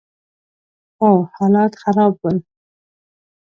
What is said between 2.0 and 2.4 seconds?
ول.